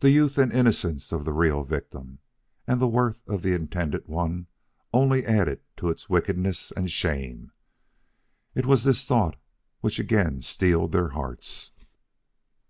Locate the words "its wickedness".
5.88-6.70